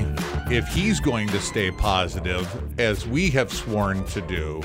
if 0.49 0.67
he's 0.69 0.99
going 0.99 1.27
to 1.27 1.39
stay 1.39 1.69
positive, 1.69 2.49
as 2.79 3.07
we 3.07 3.29
have 3.29 3.53
sworn 3.53 4.03
to 4.05 4.21
do. 4.21 4.63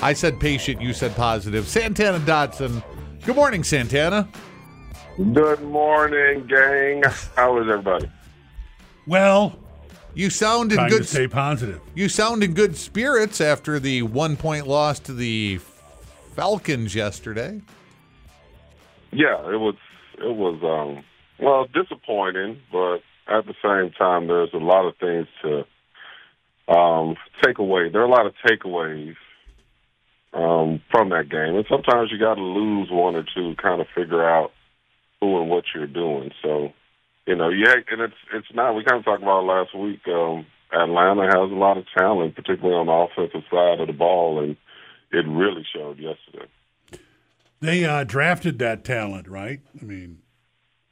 I 0.00 0.14
said 0.14 0.40
patient, 0.40 0.80
you 0.80 0.94
said 0.94 1.14
positive. 1.14 1.68
Santana 1.68 2.20
Dotson. 2.20 2.82
Good 3.24 3.36
morning, 3.36 3.64
Santana. 3.64 4.28
Good 5.16 5.62
morning, 5.62 6.46
gang. 6.46 7.02
How 7.36 7.58
is 7.60 7.68
everybody? 7.70 8.10
Well, 9.06 9.58
You 10.14 10.30
sound 10.30 10.72
in 10.72 10.76
trying 10.78 10.90
to 10.90 10.98
good. 10.98 11.06
stay 11.08 11.28
positive. 11.28 11.80
You 11.94 12.08
sound 12.08 12.42
in 12.42 12.54
good 12.54 12.76
spirits 12.76 13.40
after 13.40 13.80
the 13.80 14.02
one 14.02 14.36
point 14.36 14.66
loss 14.66 14.98
to 15.00 15.12
the 15.12 15.58
Falcons 16.34 16.94
yesterday. 16.94 17.60
Yeah, 19.12 19.38
it 19.50 19.58
was 19.58 19.76
it 20.18 20.34
was 20.36 20.58
um 20.62 21.04
well 21.44 21.66
disappointing, 21.72 22.60
but 22.72 22.98
at 23.28 23.46
the 23.46 23.54
same 23.62 23.92
time 23.92 24.26
there's 24.26 24.52
a 24.52 24.58
lot 24.58 24.86
of 24.86 24.96
things 24.98 25.26
to 25.42 26.72
um 26.72 27.16
take 27.42 27.58
away. 27.58 27.88
There 27.88 28.00
are 28.02 28.06
a 28.06 28.10
lot 28.10 28.26
of 28.26 28.34
takeaways 28.46 29.14
from 30.94 31.08
that 31.08 31.28
game. 31.28 31.56
And 31.56 31.66
sometimes 31.68 32.12
you 32.12 32.18
gotta 32.18 32.40
lose 32.40 32.88
one 32.90 33.16
or 33.16 33.24
two 33.24 33.54
to 33.54 33.60
kind 33.60 33.80
of 33.80 33.88
figure 33.94 34.24
out 34.24 34.52
who 35.20 35.40
and 35.40 35.50
what 35.50 35.64
you're 35.74 35.88
doing. 35.88 36.30
So, 36.40 36.72
you 37.26 37.34
know, 37.34 37.48
yeah, 37.48 37.74
and 37.90 38.00
it's 38.00 38.14
it's 38.32 38.54
not 38.54 38.74
we 38.74 38.84
kind 38.84 39.00
of 39.00 39.04
talked 39.04 39.22
about 39.22 39.42
it 39.42 39.46
last 39.46 39.74
week, 39.74 40.06
um 40.06 40.46
Atlanta 40.72 41.24
has 41.24 41.50
a 41.50 41.54
lot 41.54 41.78
of 41.78 41.84
talent, 41.96 42.36
particularly 42.36 42.76
on 42.76 42.86
the 42.86 42.92
offensive 42.92 43.48
side 43.50 43.80
of 43.80 43.88
the 43.88 43.92
ball 43.92 44.42
and 44.42 44.56
it 45.10 45.26
really 45.28 45.64
showed 45.74 45.98
yesterday. 45.98 46.48
They 47.60 47.84
uh, 47.84 48.04
drafted 48.04 48.58
that 48.58 48.84
talent, 48.84 49.28
right? 49.28 49.60
I 49.80 49.84
mean, 49.84 50.18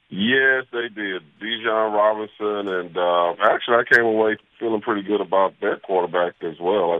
Yes, 0.09 0.65
they 0.71 0.89
did. 0.89 1.23
Bijan 1.41 1.91
Robinson, 1.91 2.67
and 2.67 2.95
uh, 2.95 3.33
actually, 3.41 3.77
I 3.77 3.83
came 3.91 4.05
away 4.05 4.37
feeling 4.59 4.81
pretty 4.81 5.01
good 5.01 5.21
about 5.21 5.55
their 5.59 5.77
quarterback 5.77 6.35
as 6.43 6.59
well. 6.61 6.91
I, 6.91 6.99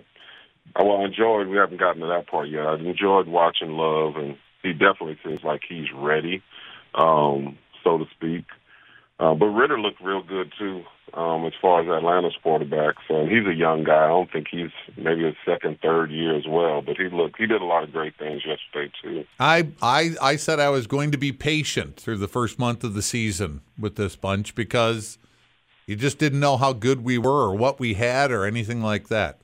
I, 0.75 0.83
well, 0.83 1.01
I 1.01 1.05
enjoyed. 1.05 1.47
We 1.47 1.57
haven't 1.57 1.79
gotten 1.79 2.01
to 2.01 2.07
that 2.07 2.27
part 2.27 2.49
yet. 2.49 2.65
I 2.65 2.75
enjoyed 2.75 3.27
watching 3.27 3.71
Love, 3.71 4.15
and 4.15 4.37
he 4.61 4.73
definitely 4.73 5.17
seems 5.23 5.43
like 5.43 5.61
he's 5.67 5.91
ready, 5.93 6.41
um, 6.95 7.57
so 7.83 7.97
to 7.97 8.05
speak. 8.15 8.45
Uh, 9.19 9.35
but 9.35 9.45
Ridder 9.45 9.79
looked 9.79 10.01
real 10.01 10.23
good 10.23 10.51
too, 10.57 10.83
um, 11.13 11.45
as 11.45 11.53
far 11.61 11.81
as 11.81 11.87
Atlanta's 11.87 12.35
quarterback. 12.41 12.95
So 13.07 13.25
he's 13.25 13.45
a 13.45 13.53
young 13.53 13.83
guy. 13.83 14.05
I 14.05 14.07
don't 14.07 14.31
think 14.31 14.47
he's 14.49 14.71
maybe 14.97 15.23
his 15.23 15.35
second, 15.45 15.79
third 15.81 16.09
year 16.11 16.35
as 16.35 16.45
well. 16.47 16.81
But 16.81 16.97
he 16.97 17.09
looked. 17.09 17.37
He 17.37 17.45
did 17.45 17.61
a 17.61 17.65
lot 17.65 17.83
of 17.83 17.91
great 17.91 18.17
things 18.17 18.41
yesterday 18.45 18.91
too. 19.01 19.25
I, 19.39 19.67
I 19.81 20.15
I 20.21 20.35
said 20.35 20.59
I 20.59 20.69
was 20.69 20.87
going 20.87 21.11
to 21.11 21.17
be 21.17 21.31
patient 21.31 21.97
through 21.97 22.17
the 22.17 22.27
first 22.27 22.57
month 22.57 22.83
of 22.83 22.95
the 22.95 23.03
season 23.03 23.61
with 23.77 23.95
this 23.95 24.15
bunch 24.15 24.55
because 24.55 25.19
you 25.85 25.95
just 25.95 26.17
didn't 26.17 26.39
know 26.39 26.57
how 26.57 26.73
good 26.73 27.03
we 27.03 27.17
were 27.17 27.43
or 27.49 27.55
what 27.55 27.79
we 27.79 27.93
had 27.93 28.31
or 28.31 28.45
anything 28.45 28.81
like 28.81 29.09
that. 29.09 29.42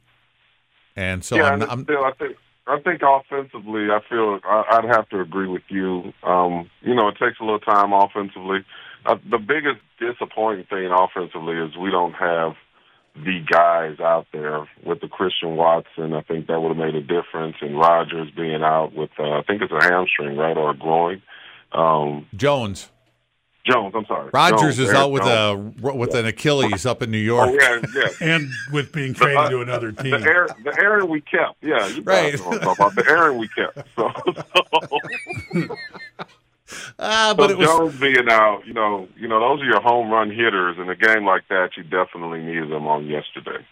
And 0.99 1.23
so 1.23 1.37
yeah, 1.37 1.51
I'm, 1.51 1.61
I'm 1.61 1.83
still, 1.83 2.03
I 2.03 2.11
think 2.11 2.35
I 2.67 2.77
think 2.81 3.01
offensively, 3.01 3.87
I 3.89 4.01
feel 4.09 4.41
I, 4.43 4.63
I'd 4.71 4.85
have 4.93 5.07
to 5.09 5.21
agree 5.21 5.47
with 5.47 5.63
you. 5.69 6.11
Um, 6.23 6.69
you 6.81 6.93
know, 6.93 7.07
it 7.07 7.15
takes 7.17 7.39
a 7.39 7.43
little 7.43 7.61
time 7.61 7.93
offensively. 7.93 8.65
Uh, 9.05 9.15
the 9.31 9.37
biggest 9.37 9.79
disappointing 9.97 10.65
thing 10.65 10.91
offensively 10.91 11.55
is 11.55 11.77
we 11.77 11.89
don't 11.89 12.11
have 12.13 12.55
the 13.15 13.39
guys 13.49 14.01
out 14.01 14.27
there 14.33 14.67
with 14.85 14.99
the 14.99 15.07
Christian 15.07 15.55
Watson. 15.55 16.13
I 16.13 16.21
think 16.21 16.47
that 16.47 16.59
would 16.59 16.75
have 16.75 16.85
made 16.85 16.95
a 16.95 17.01
difference. 17.01 17.55
And 17.61 17.77
Rogers 17.77 18.29
being 18.35 18.61
out 18.61 18.93
with, 18.93 19.11
uh, 19.17 19.39
I 19.39 19.43
think 19.43 19.61
it's 19.61 19.71
a 19.71 19.81
hamstring, 19.81 20.35
right, 20.35 20.57
or 20.57 20.71
a 20.71 20.77
groin. 20.77 21.21
Um, 21.71 22.27
Jones. 22.35 22.91
Jones, 23.65 23.93
I'm 23.95 24.05
sorry. 24.05 24.29
Rogers 24.33 24.61
Jones, 24.61 24.79
is 24.79 24.87
Eric 24.89 24.97
out 24.99 25.11
with 25.11 25.23
Jones. 25.23 25.75
a 25.83 25.93
with 25.93 26.15
an 26.15 26.25
Achilles 26.25 26.85
up 26.85 27.01
in 27.03 27.11
New 27.11 27.17
York. 27.17 27.49
Oh 27.49 27.53
York. 27.53 27.85
yeah, 27.93 28.01
yeah. 28.03 28.09
and 28.35 28.49
with 28.71 28.91
being 28.91 29.13
traded 29.13 29.49
to 29.51 29.61
another 29.61 29.91
team. 29.91 30.11
The 30.11 30.21
Aaron, 30.21 30.49
the 30.63 30.75
Aaron 30.79 31.07
we 31.09 31.21
kept, 31.21 31.61
yeah, 31.61 31.85
you 31.87 32.01
Right. 32.01 32.31
guys 32.31 32.39
know 32.41 32.47
what 32.49 32.63
I'm 32.63 32.69
about. 32.69 32.95
The 32.95 33.05
Aaron 33.09 33.37
we 33.37 33.47
kept. 33.49 33.77
So, 33.95 34.11
so 34.25 35.75
Ah, 36.99 37.33
But 37.35 37.37
but 37.37 37.51
it 37.51 37.57
was 37.57 37.67
Jones 37.67 37.99
being 37.99 38.29
out, 38.29 38.61
you 38.67 38.73
know, 38.73 39.07
you 39.17 39.27
know, 39.27 39.39
those 39.39 39.61
are 39.61 39.65
your 39.65 39.81
home 39.81 40.09
run 40.11 40.29
hitters. 40.29 40.77
In 40.77 40.87
a 40.89 40.95
game 40.95 41.25
like 41.25 41.47
that, 41.49 41.71
you 41.77 41.83
definitely 41.83 42.41
needed 42.41 42.69
them 42.69 42.85
on 42.87 43.07
yesterday. 43.07 43.65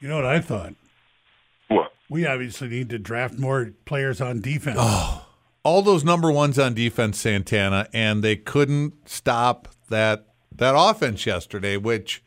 You 0.00 0.08
know 0.08 0.16
what 0.16 0.26
I 0.26 0.40
thought? 0.40 0.74
What? 1.68 1.92
We 2.10 2.26
obviously 2.26 2.68
need 2.68 2.90
to 2.90 2.98
draft 2.98 3.38
more 3.38 3.72
players 3.86 4.20
on 4.20 4.40
defense. 4.40 4.78
All 5.68 5.82
those 5.82 6.02
number 6.02 6.32
ones 6.32 6.58
on 6.58 6.72
defense, 6.72 7.20
Santana, 7.20 7.86
and 7.92 8.24
they 8.24 8.36
couldn't 8.36 9.06
stop 9.06 9.68
that 9.90 10.28
that 10.56 10.74
offense 10.74 11.26
yesterday. 11.26 11.76
Which 11.76 12.24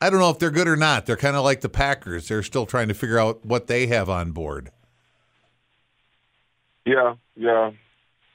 I 0.00 0.08
don't 0.08 0.20
know 0.20 0.30
if 0.30 0.38
they're 0.38 0.50
good 0.50 0.66
or 0.66 0.76
not. 0.76 1.04
They're 1.04 1.16
kind 1.16 1.36
of 1.36 1.44
like 1.44 1.60
the 1.60 1.68
Packers. 1.68 2.28
They're 2.28 2.42
still 2.42 2.64
trying 2.64 2.88
to 2.88 2.94
figure 2.94 3.18
out 3.18 3.44
what 3.44 3.66
they 3.66 3.88
have 3.88 4.08
on 4.08 4.32
board. 4.32 4.70
Yeah, 6.86 7.16
yeah. 7.36 7.72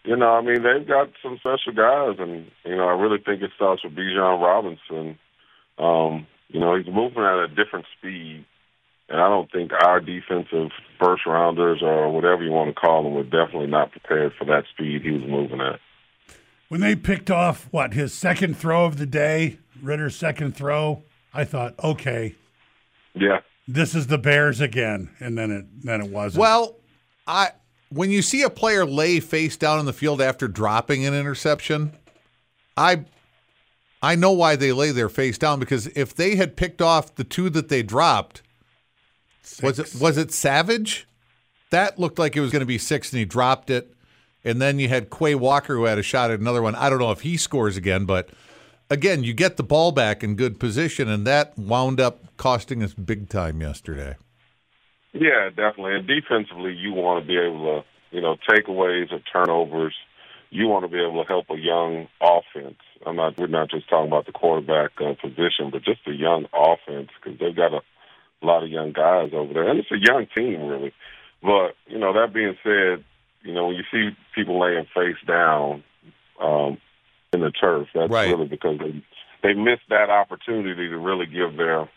You 0.05 0.15
know, 0.15 0.29
I 0.29 0.41
mean, 0.41 0.61
they've 0.61 0.87
got 0.87 1.09
some 1.23 1.39
special 1.39 1.73
guys, 1.73 2.17
and 2.19 2.49
you 2.63 2.75
know, 2.75 2.87
I 2.87 2.93
really 2.93 3.17
think 3.17 3.41
it 3.41 3.51
starts 3.55 3.83
with 3.83 3.95
Bijan 3.95 4.39
Robinson. 4.39 5.17
Um, 5.79 6.27
you 6.47 6.59
know, 6.59 6.75
he's 6.75 6.85
moving 6.85 7.23
at 7.23 7.39
a 7.39 7.47
different 7.47 7.87
speed, 7.97 8.45
and 9.09 9.21
I 9.21 9.29
don't 9.29 9.51
think 9.51 9.71
our 9.73 9.99
defensive 9.99 10.69
first 10.99 11.25
rounders 11.25 11.79
or 11.81 12.11
whatever 12.11 12.43
you 12.43 12.51
want 12.51 12.69
to 12.73 12.79
call 12.79 13.03
them 13.03 13.13
were 13.13 13.23
definitely 13.23 13.67
not 13.67 13.91
prepared 13.91 14.33
for 14.37 14.45
that 14.45 14.65
speed 14.73 15.01
he 15.01 15.11
was 15.11 15.23
moving 15.23 15.61
at. 15.61 15.79
When 16.69 16.81
they 16.81 16.95
picked 16.95 17.31
off 17.31 17.67
what 17.71 17.93
his 17.93 18.13
second 18.13 18.57
throw 18.57 18.85
of 18.85 18.97
the 18.97 19.05
day, 19.05 19.59
Ridder's 19.81 20.15
second 20.15 20.55
throw, 20.55 21.03
I 21.33 21.45
thought, 21.45 21.75
okay, 21.81 22.35
Yeah, 23.13 23.39
this 23.67 23.95
is 23.95 24.07
the 24.07 24.17
Bears 24.17 24.59
again, 24.59 25.09
and 25.19 25.37
then 25.37 25.51
it 25.51 25.65
then 25.83 26.01
it 26.01 26.09
wasn't. 26.09 26.41
Well, 26.41 26.75
I 27.25 27.51
when 27.89 28.11
you 28.11 28.21
see 28.21 28.41
a 28.41 28.49
player 28.49 28.85
lay 28.85 29.19
face 29.19 29.55
down 29.55 29.79
in 29.79 29.85
the 29.85 29.93
field 29.93 30.21
after 30.21 30.47
dropping 30.47 31.05
an 31.05 31.13
interception, 31.13 31.93
I 32.75 33.05
I 34.01 34.15
know 34.15 34.31
why 34.31 34.55
they 34.55 34.73
lay 34.73 34.91
their 34.91 35.09
face 35.09 35.37
down 35.37 35.59
because 35.59 35.87
if 35.87 36.13
they 36.13 36.35
had 36.35 36.57
picked 36.57 36.81
off 36.81 37.15
the 37.15 37.23
two 37.23 37.49
that 37.51 37.69
they 37.69 37.81
dropped, 37.81 38.41
was 39.61 39.79
it 39.79 39.95
was 39.99 40.17
it 40.17 40.31
Savage? 40.31 41.07
That 41.69 41.99
looked 41.99 42.17
like 42.17 42.35
it 42.35 42.41
was 42.41 42.51
going 42.51 42.61
to 42.61 42.65
be 42.65 42.77
six, 42.77 43.11
and 43.11 43.19
he 43.19 43.25
dropped 43.25 43.69
it. 43.69 43.93
And 44.43 44.61
then 44.61 44.79
you 44.79 44.87
had 44.87 45.09
Quay 45.09 45.35
Walker 45.35 45.75
who 45.75 45.83
had 45.83 45.97
a 45.97 46.03
shot 46.03 46.31
at 46.31 46.39
another 46.39 46.61
one. 46.61 46.75
I 46.75 46.89
don't 46.89 46.99
know 46.99 47.11
if 47.11 47.21
he 47.21 47.35
scores 47.35 47.75
again, 47.75 48.05
but 48.05 48.29
again, 48.89 49.23
you 49.23 49.33
get 49.33 49.57
the 49.57 49.63
ball 49.63 49.91
back 49.91 50.23
in 50.23 50.35
good 50.35 50.59
position, 50.59 51.09
and 51.09 51.27
that 51.27 51.57
wound 51.57 51.99
up 51.99 52.37
costing 52.37 52.83
us 52.83 52.93
big 52.93 53.29
time 53.29 53.61
yesterday. 53.61 54.15
Yeah, 55.13 55.49
definitely. 55.49 55.95
And 55.95 56.07
defensively, 56.07 56.73
you 56.73 56.93
want 56.93 57.23
to 57.23 57.27
be 57.27 57.37
able 57.37 57.81
to, 57.81 58.15
you 58.15 58.21
know, 58.21 58.37
takeaways 58.49 59.11
or 59.11 59.19
turnovers. 59.31 59.95
You 60.49 60.67
want 60.67 60.85
to 60.85 60.89
be 60.89 61.01
able 61.01 61.23
to 61.23 61.27
help 61.27 61.49
a 61.49 61.57
young 61.57 62.07
offense. 62.21 62.79
I'm 63.05 63.17
not. 63.17 63.37
We're 63.37 63.47
not 63.47 63.69
just 63.69 63.89
talking 63.89 64.07
about 64.07 64.25
the 64.25 64.31
quarterback 64.31 64.91
uh, 65.01 65.13
position, 65.21 65.71
but 65.71 65.83
just 65.83 66.07
a 66.07 66.13
young 66.13 66.45
offense 66.53 67.09
because 67.19 67.39
they've 67.39 67.55
got 67.55 67.73
a 67.73 67.81
lot 68.45 68.63
of 68.63 68.69
young 68.69 68.91
guys 68.93 69.31
over 69.33 69.53
there, 69.53 69.67
and 69.67 69.79
it's 69.79 69.91
a 69.91 69.97
young 69.97 70.27
team 70.35 70.67
really. 70.67 70.93
But 71.41 71.75
you 71.87 71.97
know, 71.99 72.13
that 72.13 72.33
being 72.33 72.55
said, 72.63 73.03
you 73.43 73.53
know, 73.53 73.67
when 73.67 73.75
you 73.75 73.83
see 73.91 74.15
people 74.35 74.59
laying 74.59 74.85
face 74.93 75.17
down 75.27 75.83
um, 76.41 76.77
in 77.33 77.41
the 77.41 77.51
turf, 77.51 77.87
that's 77.93 78.11
Right. 78.11 78.29
really 78.29 78.47
because 78.47 78.79
they 78.79 79.03
they 79.43 79.53
missed 79.53 79.87
that 79.89 80.09
opportunity 80.09 80.89
to 80.89 80.97
really 80.97 81.25
give 81.25 81.57
their 81.57 81.89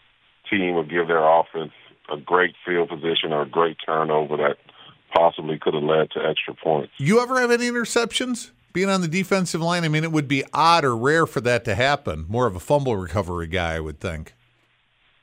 team 0.51 0.75
or 0.77 0.85
give 0.85 1.09
their 1.09 1.25
offense 1.25 1.73
a 2.13 2.17
great 2.17 2.55
field 2.67 2.89
position 2.89 3.33
or 3.33 3.43
a 3.43 3.49
great 3.49 3.77
turnover 3.85 4.37
that 4.37 4.57
possibly 5.15 5.59
could 5.59 5.75
have 5.75 5.83
led 5.83 6.11
to 6.11 6.21
extra 6.25 6.55
points. 6.55 6.93
You 6.99 7.21
ever 7.21 7.41
have 7.41 7.51
any 7.51 7.69
interceptions 7.71 8.51
being 8.73 8.89
on 8.89 9.01
the 9.01 9.09
defensive 9.09 9.61
line? 9.61 9.85
I 9.85 9.89
mean, 9.89 10.05
it 10.05 10.13
would 10.13 10.29
be 10.29 10.45
odd 10.53 10.85
or 10.85 10.97
rare 10.97 11.27
for 11.27 11.41
that 11.43 11.65
to 11.65 11.75
happen. 11.75 12.27
More 12.29 12.47
of 12.47 12.55
a 12.57 12.61
fumble 12.61 12.97
recovery 12.97 13.47
guy, 13.47 13.75
I 13.75 13.81
would 13.81 14.01
think. 14.01 14.35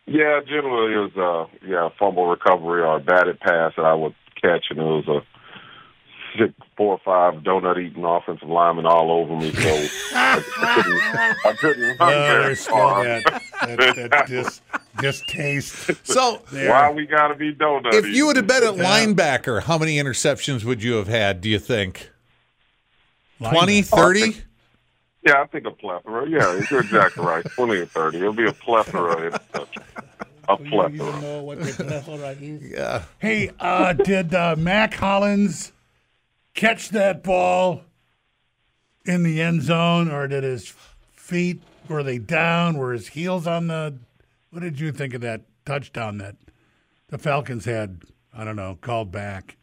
Yeah, 0.07 0.39
generally 0.47 0.93
it 0.93 1.13
was 1.15 1.49
a 1.61 1.67
yeah, 1.67 1.89
fumble 1.99 2.27
recovery 2.27 2.81
or 2.81 2.95
a 2.95 2.99
batted 2.99 3.39
pass 3.39 3.73
that 3.75 3.85
I 3.85 3.93
would 3.93 4.15
catch 4.41 4.65
and 4.69 4.79
it 4.79 4.83
was 4.83 5.07
a 5.07 5.19
six 6.37 6.53
four 6.77 6.93
or 6.93 6.99
five 7.03 7.41
donut 7.43 7.77
eating 7.83 8.05
offensive 8.05 8.47
linemen 8.47 8.85
all 8.85 9.11
over 9.11 9.35
me 9.35 9.51
so 9.51 9.87
I, 10.15 10.43
I 10.55 10.81
couldn't 10.81 11.01
I 11.45 11.53
couldn't 11.59 11.83
run 11.83 11.97
Oh, 11.99 12.07
very 12.27 12.43
there's 12.43 12.59
still 12.59 12.75
far. 12.75 13.03
that, 13.03 13.23
that, 13.61 14.09
that 14.11 14.27
dis, 14.27 14.61
Distaste. 15.01 16.05
So 16.05 16.41
There. 16.51 16.69
Why 16.69 16.91
we 16.91 17.05
got 17.05 17.27
to 17.29 17.35
be 17.35 17.53
donut? 17.53 17.93
if 17.93 18.05
you 18.07 18.27
would 18.27 18.35
have 18.35 18.47
been 18.47 18.63
a 18.63 18.71
linebacker, 18.73 19.63
how 19.63 19.77
many 19.77 19.97
interceptions 19.97 20.63
would 20.63 20.81
you 20.83 20.93
have 20.93 21.07
had, 21.07 21.41
do 21.41 21.49
you 21.49 21.59
think? 21.59 22.11
20, 23.39 23.81
30? 23.83 24.35
Yeah, 25.27 25.41
I 25.41 25.45
think 25.47 25.65
a 25.65 25.71
plethora. 25.71 26.29
Yeah, 26.29 26.61
you're 26.71 26.79
exactly 26.79 27.25
right. 27.25 27.43
20 27.55 27.75
or 27.75 27.85
30. 27.85 28.17
It'll 28.17 28.31
be 28.31 28.47
a 28.47 28.53
plethora. 28.53 29.37
A 30.47 30.55
plethora. 30.55 31.21
know 31.21 31.43
what 31.43 31.59
the 31.61 31.83
plethora 31.83 32.29
is? 32.39 32.71
Yeah. 32.71 33.03
Hey, 33.19 33.51
uh, 33.59 33.91
did 33.91 34.33
uh, 34.33 34.55
Mack 34.57 34.93
Hollins 34.93 35.73
catch 36.53 36.89
that 36.89 37.23
ball 37.23 37.81
in 39.05 39.23
the 39.23 39.41
end 39.41 39.63
zone, 39.63 40.09
or 40.09 40.29
did 40.29 40.45
his 40.45 40.73
feet 41.11 41.61
were 41.89 42.03
they 42.03 42.19
down? 42.19 42.77
Were 42.77 42.93
his 42.93 43.09
heels 43.09 43.45
on 43.45 43.67
the? 43.67 43.97
What 44.51 44.61
did 44.61 44.79
you 44.79 44.93
think 44.93 45.13
of 45.13 45.19
that 45.21 45.41
touchdown 45.65 46.19
that 46.19 46.37
the 47.09 47.17
Falcons 47.17 47.65
had? 47.65 48.03
I 48.33 48.45
don't 48.45 48.55
know, 48.55 48.77
called 48.79 49.11
back. 49.11 49.57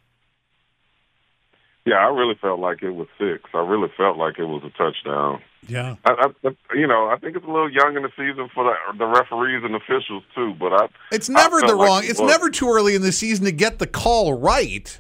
Yeah, 1.87 1.97
I 1.97 2.09
really 2.09 2.35
felt 2.41 2.61
like 2.61 2.83
it 2.83 2.91
was 2.93 3.09
six. 3.19 3.43
I 3.53 3.59
really 3.59 3.89
felt 3.97 4.17
like 4.17 4.39
it 4.39 4.45
was 4.47 4.63
a 4.65 4.71
touchdown. 4.71 5.43
Yeah, 5.67 5.97
I, 6.05 6.31
I, 6.45 6.51
you 6.75 6.87
know, 6.87 7.09
I 7.09 7.17
think 7.19 7.37
it's 7.37 7.45
a 7.45 7.51
little 7.51 7.71
young 7.71 7.97
in 7.97 8.03
the 8.03 8.11
season 8.17 8.49
for 8.55 8.65
the, 8.65 8.99
the 8.99 9.07
referees 9.07 9.63
and 9.65 9.75
officials 9.75 10.23
too. 10.35 10.55
But 10.59 10.73
I, 10.75 10.87
It's 11.13 11.29
never 11.29 11.61
felt 11.61 11.71
the 11.71 11.77
like 11.77 11.87
wrong. 11.89 12.05
it 12.05 12.11
It's 12.11 12.21
was. 12.21 12.31
never 12.31 12.51
too 12.51 12.69
early 12.71 12.95
in 12.95 13.03
the 13.03 13.13
season 13.13 13.45
to 13.47 13.53
get 13.53 13.79
the 13.79 13.87
call 13.87 14.35
right. 14.35 14.99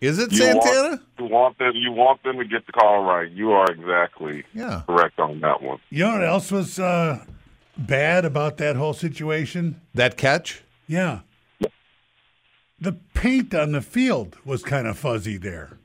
Is 0.00 0.18
it 0.18 0.32
You 0.32 0.38
Santana? 0.38 0.88
Want, 0.88 1.02
you 1.18 1.24
want 1.26 1.58
them. 1.58 1.72
You 1.74 1.92
want 1.92 2.22
them 2.22 2.38
to 2.38 2.44
get 2.44 2.64
the 2.66 2.72
call 2.72 3.02
right. 3.04 3.30
You 3.30 3.52
are 3.52 3.70
exactly 3.70 4.44
Yeah. 4.54 4.82
correct 4.86 5.18
on 5.20 5.40
that 5.40 5.62
one. 5.62 5.78
you 5.90 6.04
know 6.04 6.12
what 6.12 6.24
else 6.24 6.50
was 6.50 6.78
uh, 6.80 7.24
bad 7.76 8.24
about 8.24 8.56
that 8.58 8.76
whole 8.76 8.94
situation? 8.94 9.80
That 9.94 10.16
catch? 10.16 10.62
Yeah, 10.88 11.20
the 12.80 12.92
paint 13.14 13.54
on 13.54 13.72
the 13.72 13.82
field 13.82 14.36
was 14.44 14.62
kind 14.62 14.86
of 14.88 14.98
fuzzy 14.98 15.36
there. 15.36 15.76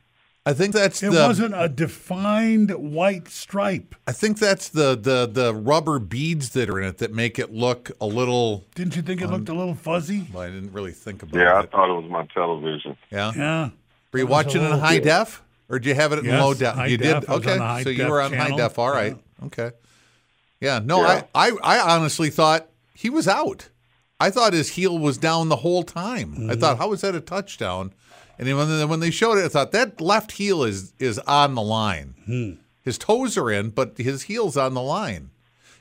I 0.47 0.53
think 0.53 0.73
that's 0.75 1.01
It 1.01 1.11
the 1.11 1.23
wasn't 1.23 1.55
a 1.55 1.67
defined 1.67 2.69
white 2.71 3.27
stripe. 3.29 3.95
I 4.05 4.11
think 4.11 4.37
that's 4.37 4.69
the, 4.69 4.95
the 4.95 5.25
the 5.31 5.53
rubber 5.55 5.97
beads 5.97 6.49
that 6.51 6.69
are 6.69 6.79
in 6.79 6.87
it 6.87 6.99
that 6.99 7.11
make 7.13 7.39
it 7.39 7.51
look 7.51 7.89
a 7.99 8.05
little 8.05 8.63
Didn't 8.75 8.95
you 8.95 9.01
think 9.01 9.21
it 9.21 9.27
looked 9.29 9.49
a 9.49 9.53
little 9.55 9.73
fuzzy? 9.73 10.27
well, 10.31 10.43
I 10.43 10.49
didn't 10.51 10.71
really 10.71 10.91
think 10.91 11.23
about 11.23 11.35
it. 11.39 11.43
Yeah, 11.43 11.57
I 11.59 11.65
thought 11.65 11.89
it 11.89 11.99
was 12.01 12.09
my 12.11 12.25
television. 12.27 12.95
Yeah. 13.11 13.31
Yeah. 13.35 13.69
Were 14.11 14.19
you 14.19 14.25
It 14.25 14.29
was 14.29 14.29
a 14.29 14.31
watching 14.31 14.61
it 14.61 14.65
in 14.65 14.69
little- 14.71 14.79
high 14.85 14.99
def? 14.99 15.41
Or 15.67 15.79
did 15.79 15.87
you 15.89 15.95
have 15.95 16.13
it 16.13 16.19
in 16.19 16.25
Yes, 16.25 16.41
low 16.43 16.53
def? 16.53 16.75
high 16.75 16.85
you 16.87 16.97
def. 16.97 17.21
did? 17.21 17.29
I 17.29 17.33
Okay. 17.33 17.51
on 17.53 17.57
the 17.57 17.63
high 17.63 17.83
so 17.83 17.89
you 17.89 18.07
were 18.07 18.21
on 18.21 18.31
high 18.33 18.55
def. 18.55 18.77
All 18.77 18.91
right. 18.91 19.17
Okay. 19.47 19.71
Yeah. 20.61 20.79
No, 20.83 21.01
Yeah. 21.01 21.23
I, 21.33 21.49
I 21.49 21.77
I 21.79 21.95
honestly 21.95 22.29
thought 22.29 22.67
he 22.93 23.09
was 23.09 23.27
out. 23.27 23.69
I 24.19 24.29
thought 24.29 24.53
his 24.53 24.69
heel 24.73 24.97
was 24.99 25.17
down 25.17 25.49
the 25.49 25.57
whole 25.57 25.81
time. 25.81 26.33
Mm-hmm. 26.33 26.51
I 26.51 26.55
thought, 26.55 26.77
how 26.77 26.89
was 26.89 27.01
that 27.01 27.15
a 27.15 27.19
touchdown? 27.19 27.93
And 28.37 28.47
then 28.47 28.57
when 28.57 28.67
they, 28.69 28.85
when 28.85 28.99
they 28.99 29.11
showed 29.11 29.37
it, 29.37 29.45
I 29.45 29.47
thought 29.49 29.71
that 29.71 30.01
left 30.01 30.33
heel 30.33 30.63
is 30.63 30.93
is 30.99 31.19
on 31.19 31.55
the 31.55 31.61
line. 31.61 32.15
Hmm. 32.25 32.51
His 32.81 32.97
toes 32.97 33.37
are 33.37 33.49
in, 33.51 33.69
but 33.71 33.97
his 33.97 34.23
heel's 34.23 34.57
on 34.57 34.73
the 34.73 34.81
line. 34.81 35.31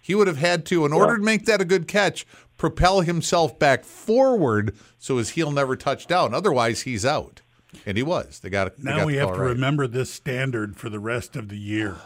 He 0.00 0.14
would 0.14 0.26
have 0.26 0.36
had 0.38 0.64
to, 0.66 0.84
in 0.86 0.92
order 0.92 1.16
to 1.16 1.22
make 1.22 1.46
that 1.46 1.60
a 1.60 1.64
good 1.64 1.86
catch, 1.88 2.26
propel 2.56 3.00
himself 3.00 3.58
back 3.58 3.84
forward 3.84 4.74
so 4.98 5.16
his 5.18 5.30
heel 5.30 5.50
never 5.50 5.76
touched 5.76 6.08
down. 6.08 6.34
Otherwise, 6.34 6.82
he's 6.82 7.04
out. 7.04 7.40
And 7.86 7.96
he 7.96 8.02
was. 8.02 8.38
They 8.40 8.50
got 8.50 8.76
they 8.76 8.90
Now 8.90 8.98
got 8.98 9.06
we 9.06 9.16
have 9.16 9.28
to 9.32 9.40
right. 9.40 9.48
remember 9.48 9.86
this 9.86 10.10
standard 10.10 10.76
for 10.76 10.88
the 10.88 11.00
rest 11.00 11.36
of 11.36 11.48
the 11.48 11.58
year. 11.58 11.96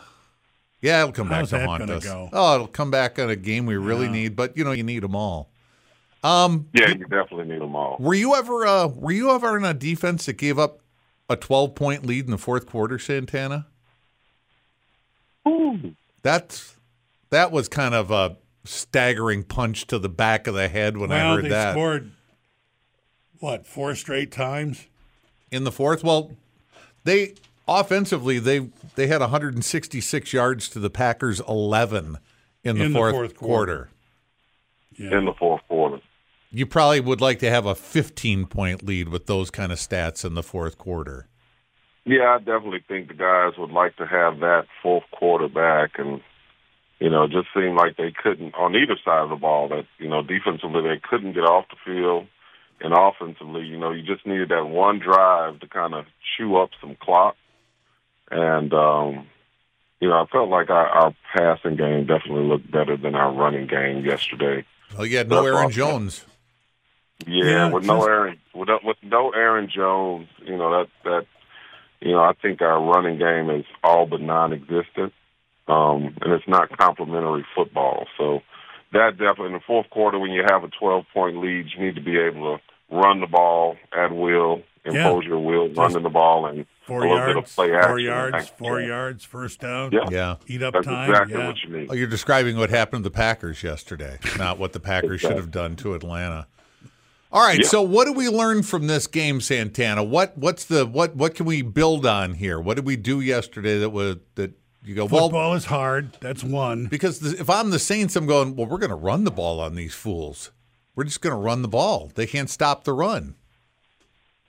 Yeah, 0.80 1.00
it'll 1.02 1.12
come 1.12 1.28
back 1.28 1.46
to 1.48 1.64
haunt 1.66 1.90
us. 1.90 2.04
go? 2.04 2.28
Oh, 2.32 2.54
it'll 2.54 2.66
come 2.68 2.90
back 2.90 3.18
on 3.18 3.28
a 3.30 3.36
game 3.36 3.66
we 3.66 3.76
really 3.76 4.06
Yeah. 4.06 4.12
need, 4.12 4.36
but 4.36 4.56
you 4.56 4.64
know 4.64 4.72
you 4.72 4.84
need 4.84 5.02
them 5.02 5.14
all. 5.16 5.50
Um, 6.24 6.68
Yeah, 6.72 6.88
you 6.88 7.04
definitely 7.04 7.44
need 7.46 7.60
them 7.60 7.76
all. 7.76 7.96
were 8.00 8.14
you 8.14 8.34
ever 8.34 8.66
uh, 8.66 8.88
were 8.88 9.12
you 9.12 9.30
ever 9.30 9.56
in 9.56 9.64
a 9.64 9.74
defense 9.74 10.26
that 10.26 10.34
gave 10.34 10.58
up 10.58 10.80
a 11.28 11.36
twelve 11.36 11.74
point 11.74 12.04
lead 12.04 12.24
in 12.24 12.30
the 12.30 12.38
fourth 12.38 12.66
quarter, 12.66 12.98
Santana? 12.98 13.66
Ooh. 15.46 15.94
That's 16.22 16.76
that 17.30 17.52
was 17.52 17.68
kind 17.68 17.94
of 17.94 18.10
a 18.10 18.36
staggering 18.64 19.44
punch 19.44 19.86
to 19.86 19.98
the 19.98 20.08
back 20.08 20.46
of 20.46 20.54
the 20.54 20.68
head 20.68 20.96
when 20.96 21.12
I 21.12 21.34
heard 21.34 21.44
they 21.44 21.48
that 21.50 21.72
scored 21.72 22.10
what 23.40 23.66
four 23.66 23.94
straight 23.94 24.32
times. 24.32 24.86
in 25.50 25.64
the 25.64 25.72
fourth. 25.72 26.02
Well, 26.02 26.32
they 27.04 27.34
offensively 27.68 28.38
they 28.38 28.68
they 28.96 29.06
had 29.06 29.20
166 29.20 30.32
yards 30.32 30.68
to 30.70 30.80
the 30.80 30.90
Packers 30.90 31.40
11 31.48 32.18
in 32.64 32.76
the, 32.78 32.84
In 32.84 32.92
the 32.92 32.98
fourth, 32.98 33.14
fourth 33.14 33.36
quarter. 33.36 33.74
quarter. 33.76 33.90
Yeah. 35.12 35.18
in 35.18 35.24
the 35.26 35.32
fourth 35.34 35.62
quarter. 35.67 35.67
You 36.50 36.66
probably 36.66 37.00
would 37.00 37.20
like 37.20 37.40
to 37.40 37.50
have 37.50 37.66
a 37.66 37.74
15 37.74 38.46
point 38.46 38.82
lead 38.82 39.08
with 39.08 39.26
those 39.26 39.50
kind 39.50 39.70
of 39.70 39.78
stats 39.78 40.24
in 40.24 40.34
the 40.34 40.42
fourth 40.42 40.78
quarter. 40.78 41.26
Yeah, 42.04 42.36
I 42.36 42.38
definitely 42.38 42.82
think 42.88 43.08
the 43.08 43.14
guys 43.14 43.58
would 43.58 43.70
like 43.70 43.96
to 43.96 44.06
have 44.06 44.40
that 44.40 44.66
fourth 44.82 45.04
quarter 45.12 45.48
back, 45.48 45.98
and 45.98 46.22
you 46.98 47.10
know, 47.10 47.24
it 47.24 47.32
just 47.32 47.48
seemed 47.54 47.76
like 47.76 47.98
they 47.98 48.12
couldn't 48.12 48.54
on 48.54 48.74
either 48.74 48.96
side 49.04 49.24
of 49.24 49.28
the 49.28 49.36
ball. 49.36 49.68
That 49.68 49.84
you 49.98 50.08
know, 50.08 50.22
defensively 50.22 50.80
they 50.82 51.00
couldn't 51.02 51.34
get 51.34 51.44
off 51.44 51.66
the 51.68 51.76
field, 51.84 52.26
and 52.80 52.94
offensively, 52.94 53.66
you 53.66 53.76
know, 53.76 53.90
you 53.90 54.02
just 54.02 54.26
needed 54.26 54.48
that 54.48 54.68
one 54.68 55.00
drive 55.00 55.60
to 55.60 55.68
kind 55.68 55.92
of 55.92 56.06
chew 56.36 56.56
up 56.56 56.70
some 56.80 56.96
clock. 56.98 57.36
And 58.30 58.72
um, 58.72 59.26
you 60.00 60.08
know, 60.08 60.22
I 60.22 60.26
felt 60.32 60.48
like 60.48 60.70
our, 60.70 60.88
our 60.88 61.14
passing 61.36 61.76
game 61.76 62.06
definitely 62.06 62.44
looked 62.44 62.70
better 62.70 62.96
than 62.96 63.16
our 63.16 63.34
running 63.34 63.66
game 63.66 64.02
yesterday. 64.02 64.64
Well, 64.96 65.04
you 65.04 65.18
had 65.18 65.28
no 65.28 65.44
Aaron. 65.44 65.70
Jones. 65.70 66.24
Yeah, 67.26 67.44
Yeah, 67.44 67.70
with 67.70 67.84
no 67.84 68.04
Aaron, 68.04 68.38
with, 68.54 68.68
with 68.84 68.96
no 69.02 69.30
Aaron 69.30 69.70
Jones, 69.74 70.28
you 70.44 70.56
know 70.56 70.70
that 70.70 70.88
that, 71.04 71.26
you 72.00 72.12
know 72.12 72.20
I 72.20 72.32
think 72.40 72.62
our 72.62 72.80
running 72.82 73.18
game 73.18 73.50
is 73.50 73.64
all 73.82 74.06
but 74.06 74.20
non-existent, 74.20 75.12
um, 75.66 76.16
and 76.20 76.32
it's 76.32 76.46
not 76.46 76.76
complementary 76.76 77.44
football. 77.54 78.06
So 78.16 78.40
that 78.92 79.18
definitely 79.18 79.48
in 79.48 79.52
the 79.54 79.60
fourth 79.66 79.90
quarter, 79.90 80.18
when 80.18 80.30
you 80.30 80.44
have 80.48 80.64
a 80.64 80.68
12-point 80.68 81.38
lead, 81.38 81.66
you 81.76 81.84
need 81.84 81.96
to 81.96 82.00
be 82.00 82.18
able 82.18 82.56
to 82.56 82.62
run 82.94 83.20
the 83.20 83.26
ball 83.26 83.76
at 83.92 84.12
will, 84.12 84.62
impose 84.84 85.24
your 85.24 85.40
will, 85.40 85.72
running 85.74 86.02
the 86.02 86.08
ball, 86.08 86.46
and 86.46 86.66
Four 86.88 87.04
a 87.04 87.10
little 87.12 87.18
bit 87.18 87.28
of 87.28 87.34
yards, 87.36 87.54
play 87.54 87.68
four 87.68 87.98
yards, 87.98 88.48
four 88.48 88.80
yards, 88.80 89.22
first 89.22 89.60
down. 89.60 89.92
Yeah, 89.92 90.06
Yeah. 90.10 90.34
Eat 90.46 90.62
up 90.62 90.72
that's 90.72 90.86
time. 90.86 91.10
exactly 91.10 91.36
yeah. 91.36 91.46
what 91.46 91.56
you 91.62 91.76
need. 91.76 91.88
Oh, 91.90 91.94
you're 91.94 92.06
describing 92.06 92.56
what 92.56 92.70
happened 92.70 93.04
to 93.04 93.10
the 93.10 93.14
Packers 93.14 93.62
yesterday, 93.62 94.18
not 94.38 94.58
what 94.58 94.72
the 94.72 94.80
Packers 94.80 95.20
should 95.20 95.36
have 95.36 95.50
done 95.50 95.76
to 95.76 95.92
Atlanta. 95.92 96.46
All 97.30 97.42
right, 97.46 97.60
Yeah. 97.60 97.66
so 97.66 97.82
what 97.82 98.06
do 98.06 98.12
we 98.12 98.28
learn 98.28 98.62
from 98.62 98.86
this 98.86 99.06
game, 99.06 99.40
Santana? 99.40 100.02
What 100.02 100.36
what's 100.38 100.64
the 100.64 100.86
what 100.86 101.14
what 101.14 101.34
can 101.34 101.44
we 101.46 101.62
build 101.62 102.06
on 102.06 102.34
here? 102.34 102.58
What 102.58 102.76
did 102.76 102.86
we 102.86 102.96
do 102.96 103.20
yesterday 103.20 103.78
that 103.80 103.90
was 103.90 104.16
that 104.36 104.52
you 104.82 104.94
go 104.94 105.04
well 105.04 105.24
Football 105.28 105.54
is 105.54 105.66
hard. 105.66 106.16
That's 106.20 106.42
one. 106.42 106.86
because 106.86 107.20
the, 107.20 107.38
if 107.38 107.50
I'm 107.50 107.70
the 107.70 107.78
Saints, 107.78 108.16
I'm 108.16 108.26
going 108.26 108.56
well. 108.56 108.66
We're 108.66 108.78
going 108.78 108.88
to 108.90 108.96
run 108.96 109.24
the 109.24 109.30
ball 109.30 109.60
on 109.60 109.74
these 109.74 109.94
fools. 109.94 110.52
We're 110.96 111.04
just 111.04 111.20
going 111.20 111.34
to 111.34 111.40
run 111.40 111.62
the 111.62 111.68
ball. 111.68 112.10
They 112.14 112.26
can't 112.26 112.48
stop 112.48 112.84
the 112.84 112.92
run. 112.94 113.34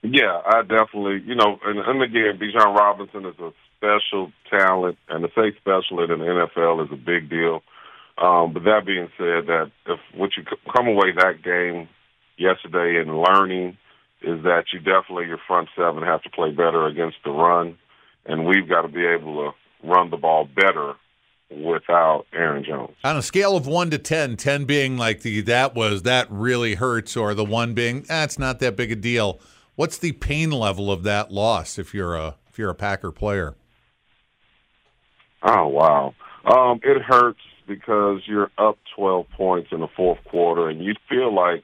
Yeah, 0.02 0.40
I 0.46 0.62
definitely, 0.62 1.22
you 1.28 1.36
know, 1.36 1.60
and, 1.66 1.78
and 1.80 2.02
again, 2.02 2.40
Bijan 2.40 2.74
Robinson 2.76 3.26
is 3.26 3.36
a 3.40 3.52
special 3.78 4.32
talent, 4.50 4.98
and 5.10 5.24
to 5.24 5.30
say 5.36 5.54
special 5.58 6.02
in 6.02 6.10
the 6.20 6.26
NFL 6.26 6.86
is 6.86 6.92
a 6.94 6.96
big 6.96 7.30
deal. 7.30 7.62
Um, 8.18 8.54
but 8.54 8.64
that 8.64 8.86
being 8.86 9.10
said, 9.18 9.48
that 9.48 9.72
if 9.88 10.00
what 10.16 10.32
you 10.38 10.44
come 10.74 10.88
away 10.88 11.12
that 11.18 11.44
game 11.44 11.90
yesterday 12.40 13.00
and 13.02 13.22
learning 13.22 13.78
is 14.22 14.44
that 14.44 14.66
you 14.74 14.80
definitely 14.80 15.28
your 15.28 15.40
front 15.48 15.70
seven 15.78 16.04
have 16.04 16.22
to 16.24 16.30
play 16.30 16.52
better 16.52 16.86
against 16.88 17.18
the 17.24 17.32
run, 17.32 17.78
and 18.26 18.46
we've 18.46 18.68
got 18.68 18.82
to 18.82 18.88
be 18.88 19.06
able 19.06 19.36
to 19.36 19.88
run 19.88 20.10
the 20.10 20.18
ball 20.18 20.46
better 20.46 20.94
without 21.50 22.26
Aaron 22.34 22.64
Jones. 22.64 22.96
On 23.04 23.18
a 23.18 23.22
scale 23.22 23.56
of 23.56 23.66
one 23.66 23.90
to 23.92 23.98
10, 23.98 24.38
10 24.38 24.66
being 24.66 24.98
like 24.98 25.22
the 25.22 25.42
that 25.42 25.74
was 25.74 26.04
that 26.04 26.28
really 26.30 26.76
hurts, 26.76 27.16
or 27.16 27.34
the 27.34 27.46
one 27.46 27.74
being 27.74 28.02
that's 28.04 28.38
not 28.38 28.60
that 28.60 28.76
big 28.76 28.92
a 28.92 28.96
deal. 28.96 29.40
What's 29.76 29.98
the 29.98 30.12
pain 30.14 30.52
level 30.52 30.92
of 30.92 31.04
that 31.04 31.32
loss 31.32 31.80
if 31.80 31.94
you're 31.94 32.16
a 32.16 32.36
if 32.50 32.60
you're 32.60 32.70
a 32.70 32.76
Packer 32.76 33.12
player? 33.12 33.56
Oh 35.42 35.68
wow, 35.68 36.14
um, 36.46 36.82
it 36.84 37.02
hurts 37.02 37.40
because 37.66 38.22
you're 38.26 38.52
up 38.58 38.78
12 38.98 39.28
points 39.38 39.70
in 39.72 39.80
the 39.80 39.88
fourth 39.96 40.20
quarter, 40.26 40.70
and 40.70 40.84
you 40.84 40.96
feel 41.08 41.34
like 41.34 41.64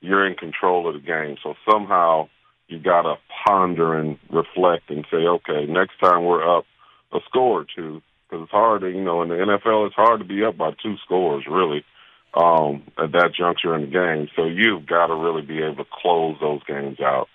you're 0.00 0.26
in 0.26 0.34
control 0.34 0.88
of 0.88 0.94
the 0.94 1.06
game. 1.06 1.36
So 1.42 1.54
somehow 1.70 2.28
you 2.68 2.78
got 2.78 3.02
to 3.02 3.14
ponder 3.46 3.98
and 3.98 4.18
reflect 4.30 4.90
and 4.90 5.06
say, 5.10 5.16
okay, 5.16 5.66
next 5.66 5.98
time 6.02 6.24
we're 6.24 6.58
up 6.58 6.64
a 7.12 7.18
score 7.28 7.62
or 7.62 7.66
two, 7.74 8.02
because 8.28 8.44
it's 8.44 8.52
hard. 8.52 8.82
To, 8.82 8.88
you 8.88 9.02
know, 9.02 9.22
in 9.22 9.28
the 9.30 9.36
NFL, 9.36 9.86
it's 9.86 9.96
hard 9.96 10.20
to 10.20 10.26
be 10.26 10.44
up 10.44 10.56
by 10.56 10.70
two 10.82 10.96
scores, 11.04 11.44
really, 11.50 11.84
um, 12.34 12.82
at 12.98 13.12
that 13.12 13.30
juncture 13.36 13.74
in 13.74 13.82
the 13.82 13.86
game. 13.86 14.28
So 14.36 14.44
you've 14.44 14.86
got 14.86 15.06
to 15.06 15.14
really 15.14 15.42
be 15.42 15.62
able 15.62 15.76
to 15.76 15.90
close 16.02 16.36
those 16.40 16.62
games 16.64 17.00
out. 17.00 17.28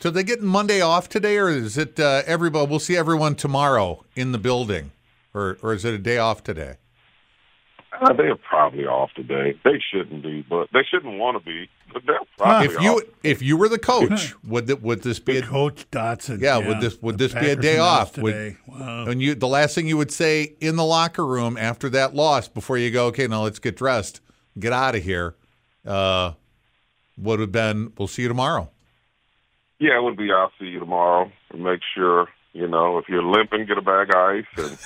So 0.00 0.10
they 0.10 0.24
getting 0.24 0.46
Monday 0.46 0.80
off 0.80 1.08
today, 1.08 1.36
or 1.36 1.48
is 1.48 1.78
it 1.78 2.00
uh, 2.00 2.22
everybody? 2.26 2.68
We'll 2.68 2.80
see 2.80 2.96
everyone 2.96 3.36
tomorrow 3.36 4.04
in 4.16 4.32
the 4.32 4.38
building, 4.38 4.90
or 5.32 5.58
or 5.62 5.74
is 5.74 5.84
it 5.84 5.94
a 5.94 5.98
day 5.98 6.18
off 6.18 6.42
today? 6.42 6.78
Uh, 8.00 8.12
they're 8.14 8.36
probably 8.36 8.86
off 8.86 9.10
today. 9.14 9.54
They 9.64 9.78
shouldn't 9.92 10.22
be, 10.22 10.44
but 10.48 10.68
they 10.72 10.80
shouldn't 10.90 11.18
want 11.18 11.38
to 11.38 11.44
be. 11.44 11.68
But 11.92 12.02
they're 12.06 12.18
probably 12.38 12.74
If 12.74 12.80
you 12.80 12.90
off. 12.96 13.02
if 13.22 13.42
you 13.42 13.56
were 13.58 13.68
the 13.68 13.78
coach, 13.78 14.34
would 14.44 14.66
th- 14.66 14.80
would 14.80 15.02
this 15.02 15.18
be 15.20 15.36
a, 15.38 15.42
Coach 15.42 15.84
Dotson. 15.90 16.40
Yeah, 16.40 16.56
would 16.66 16.80
this- 16.80 17.00
would 17.02 17.18
the 17.18 17.28
this 17.28 17.34
be 17.34 17.50
a 17.50 17.56
day 17.56 17.74
announced 17.74 18.16
off? 18.16 18.22
Would- 18.22 18.32
Today. 18.32 18.56
wow. 18.66 19.04
and 19.06 19.20
you 19.20 19.34
the 19.34 19.46
last 19.46 19.74
thing 19.74 19.86
you 19.86 19.98
would 19.98 20.10
say 20.10 20.54
in 20.60 20.76
the 20.76 20.84
locker 20.84 21.26
room 21.26 21.58
after 21.58 21.90
that 21.90 22.14
loss 22.14 22.48
before 22.48 22.78
you 22.78 22.90
go, 22.90 23.06
okay, 23.08 23.26
now 23.26 23.42
let's 23.42 23.58
get 23.58 23.76
dressed, 23.76 24.20
get 24.58 24.72
out 24.72 24.94
of 24.94 25.02
here, 25.02 25.34
uh, 25.86 26.32
would 27.18 27.40
have 27.40 27.52
been, 27.52 27.92
we'll 27.98 28.08
see 28.08 28.22
you 28.22 28.28
tomorrow. 28.28 28.70
Yeah, 29.78 29.98
it 29.98 30.02
would 30.02 30.16
be. 30.16 30.32
I'll 30.32 30.52
see 30.58 30.66
you 30.66 30.78
tomorrow. 30.80 31.30
And 31.52 31.62
make 31.62 31.80
sure 31.94 32.28
you 32.54 32.66
know 32.68 32.96
if 32.98 33.04
you're 33.08 33.22
limping, 33.22 33.66
get 33.66 33.76
a 33.76 33.82
bag 33.82 34.08
of 34.08 34.14
ice, 34.16 34.44
and 34.56 34.78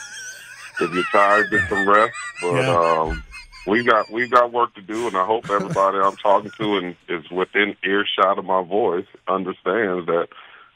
if 0.81 0.93
you're 0.95 1.05
tired, 1.13 1.51
get 1.51 1.69
some 1.69 1.89
rest. 1.89 2.13
But 2.43 2.53
Yeah. 2.55 2.77
um, 2.77 3.23
we 3.67 3.83
got 3.85 4.11
we 4.11 4.29
got 4.29 4.53
work 4.53 4.75
to 4.75 4.83
do, 4.83 5.07
and 5.07 5.17
I 5.17 5.25
hope 5.25 5.49
everybody 5.51 5.99
I'm 5.99 6.17
talking 6.17 6.51
to 6.59 6.77
and 6.79 6.97
is 7.09 7.29
within 7.31 7.77
earshot 7.85 8.39
of 8.39 8.45
my 8.45 8.63
voice 8.63 9.07
understands 9.29 10.07
that 10.07 10.29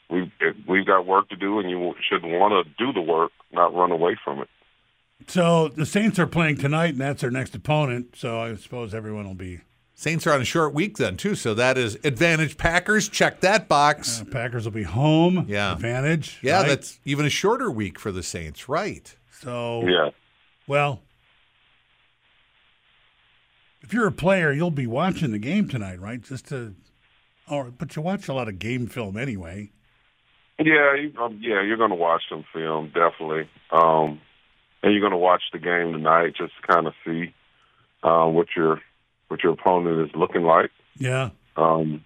we 0.09 0.31
we've 0.67 0.85
got 0.85 1.05
work 1.05 1.29
to 1.29 1.35
do, 1.35 1.59
and 1.59 1.69
you 1.69 1.95
should 2.07 2.23
want 2.23 2.65
to 2.67 2.85
do 2.85 2.91
the 2.91 3.01
work, 3.01 3.31
not 3.53 3.73
run 3.73 3.91
away 3.91 4.17
from 4.23 4.39
it. 4.39 4.49
So 5.27 5.67
the 5.69 5.85
Saints 5.85 6.17
are 6.19 6.27
playing 6.27 6.57
tonight, 6.57 6.89
and 6.91 6.99
that's 7.01 7.21
their 7.21 7.31
next 7.31 7.53
opponent. 7.55 8.15
So 8.17 8.39
I 8.41 8.55
suppose 8.55 8.93
everyone 8.93 9.25
will 9.27 9.35
be. 9.35 9.61
Saints 9.93 10.25
are 10.25 10.33
on 10.33 10.41
a 10.41 10.45
short 10.45 10.73
week 10.73 10.97
then 10.97 11.15
too, 11.15 11.35
so 11.35 11.53
that 11.53 11.77
is 11.77 11.95
advantage 12.03 12.57
Packers. 12.57 13.07
Check 13.07 13.39
that 13.41 13.67
box. 13.67 14.21
Uh, 14.21 14.25
Packers 14.25 14.65
will 14.65 14.71
be 14.71 14.81
home. 14.83 15.45
Yeah. 15.47 15.73
Advantage. 15.73 16.39
yeah, 16.41 16.57
right? 16.61 16.67
that's 16.67 16.99
even 17.05 17.23
a 17.25 17.29
shorter 17.29 17.69
week 17.69 17.99
for 17.99 18.11
the 18.11 18.23
Saints, 18.23 18.67
right? 18.67 19.15
So. 19.41 19.83
Yeah. 19.87 20.09
Well, 20.67 21.01
if 23.81 23.93
you're 23.93 24.07
a 24.07 24.11
player, 24.11 24.51
you'll 24.51 24.71
be 24.71 24.87
watching 24.87 25.31
the 25.31 25.39
game 25.39 25.67
tonight, 25.67 25.99
right? 25.99 26.21
Just 26.21 26.47
to, 26.47 26.75
or 27.49 27.71
but 27.71 27.95
you 27.95 28.01
watch 28.01 28.27
a 28.27 28.33
lot 28.33 28.47
of 28.47 28.59
game 28.59 28.87
film 28.87 29.17
anyway. 29.17 29.71
Yeah, 30.59 30.95
you, 30.95 31.11
um, 31.19 31.39
yeah, 31.41 31.61
you're 31.63 31.77
going 31.77 31.89
to 31.89 31.95
watch 31.95 32.21
some 32.29 32.45
film 32.53 32.87
definitely, 32.93 33.49
um, 33.71 34.21
and 34.83 34.93
you're 34.93 35.01
going 35.01 35.11
to 35.11 35.17
watch 35.17 35.41
the 35.51 35.59
game 35.59 35.91
tonight 35.91 36.35
just 36.37 36.53
to 36.61 36.73
kind 36.73 36.87
of 36.87 36.93
see 37.05 37.33
uh, 38.03 38.27
what 38.27 38.47
your 38.55 38.79
what 39.27 39.43
your 39.43 39.53
opponent 39.53 40.07
is 40.07 40.15
looking 40.15 40.43
like. 40.43 40.69
Yeah. 40.97 41.29
Um, 41.57 42.05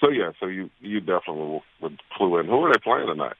so 0.00 0.08
yeah, 0.08 0.32
so 0.40 0.46
you 0.46 0.70
you 0.80 1.00
definitely 1.00 1.60
would 1.82 2.00
clue 2.16 2.38
in. 2.38 2.46
Who 2.46 2.64
are 2.64 2.72
they 2.72 2.80
playing 2.82 3.06
tonight? 3.06 3.36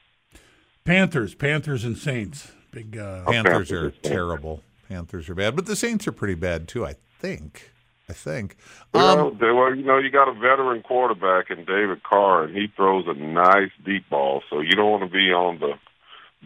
Panthers, 0.85 1.35
Panthers, 1.35 1.85
and 1.85 1.97
Saints. 1.97 2.53
Big. 2.71 2.97
Uh, 2.97 3.25
Panthers 3.25 3.71
Panthers 3.71 3.73
are 3.73 3.87
are 3.87 3.91
terrible. 4.03 4.63
Panthers 4.89 5.29
are 5.29 5.35
bad, 5.35 5.57
but 5.57 5.67
the 5.67 5.77
Saints 5.77 6.07
are 6.07 6.13
pretty 6.13 6.35
bad 6.35 6.69
too. 6.69 6.85
I 6.87 6.95
think. 7.21 7.71
I 8.09 8.13
think. 8.13 8.57
Well, 8.93 9.29
Um, 9.29 9.39
they, 9.41 9.53
well, 9.53 9.73
you 9.73 9.85
know, 9.85 9.99
you 9.99 10.11
got 10.11 10.27
a 10.29 10.33
veteran 10.33 10.83
quarterback 10.83 11.49
in 11.49 11.65
David 11.65 12.03
Carr, 12.03 12.43
and 12.43 12.57
he 12.57 12.67
throws 12.75 13.05
a 13.07 13.15
nice 13.15 13.71
deep 13.85 14.09
ball. 14.11 14.43
So 14.51 14.61
you 14.61 14.73
don't 14.73 14.91
want 14.91 15.05
to 15.05 15.09
be 15.11 15.31
on 15.33 15.61
the 15.61 15.75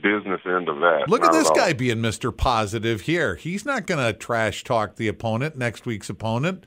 business 0.03 0.41
end 0.45 0.69
of 0.69 0.81
that. 0.81 1.05
look 1.09 1.25
at 1.25 1.33
this 1.33 1.49
all. 1.49 1.55
guy 1.57 1.73
being 1.73 1.99
Mr. 1.99 2.37
Positive 2.37 3.03
here. 3.03 3.37
He's 3.37 3.65
not 3.65 3.87
going 3.87 4.05
to 4.05 4.13
trash 4.13 4.63
talk 4.65 4.97
the 4.97 5.09
opponent, 5.09 5.57
next 5.57 5.87
week's 5.87 6.11
opponent, 6.11 6.65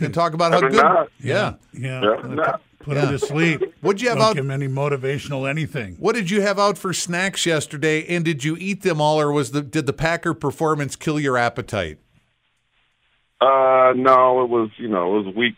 and 0.00 0.12
talk 0.12 0.32
about 0.34 0.52
how 0.52 0.60
good. 0.60 0.72
not. 0.72 1.10
Yeah. 1.20 1.54
yeah. 1.72 2.00
Yeah, 2.02 2.16
nah. 2.26 2.56
Put 2.80 2.96
him 2.96 3.10
to 3.10 3.18
sleep. 3.18 3.62
What'd 3.82 4.00
you 4.00 4.08
have 4.08 4.18
Don't 4.18 4.26
out? 4.28 4.34
give 4.36 4.44
him 4.44 4.50
any 4.50 4.66
motivational 4.66 5.48
anything. 5.48 5.96
What 5.98 6.14
did 6.14 6.30
you 6.30 6.40
have 6.40 6.58
out 6.58 6.78
for 6.78 6.92
snacks 6.94 7.44
yesterday? 7.44 8.06
And 8.06 8.24
did 8.24 8.42
you 8.42 8.56
eat 8.58 8.82
them 8.82 9.00
all, 9.00 9.20
or 9.20 9.30
was 9.30 9.50
the 9.52 9.60
did 9.62 9.86
the 9.86 9.92
Packer 9.92 10.32
performance 10.34 10.96
kill 10.96 11.20
your 11.20 11.36
appetite? 11.36 11.98
Uh, 13.40 13.92
no, 13.96 14.42
it 14.42 14.48
was 14.50 14.70
you 14.78 14.88
know 14.88 15.18
it 15.18 15.24
was 15.24 15.34
week 15.34 15.54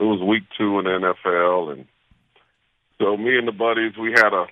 it 0.00 0.04
was 0.04 0.20
week 0.26 0.44
two 0.58 0.78
in 0.78 0.84
the 0.86 0.90
NFL, 1.26 1.72
and 1.72 1.86
so 3.00 3.16
me 3.16 3.36
and 3.36 3.46
the 3.46 3.52
buddies 3.52 3.92
we 3.98 4.12
had 4.12 4.32
a 4.32 4.46